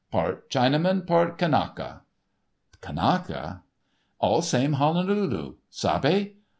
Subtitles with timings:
[0.09, 2.01] "Part Chinaman, part Kanaka."
[2.81, 3.61] "Kanaka?"
[4.17, 5.57] "All same Honolulu.
[5.69, 6.37] Sabe?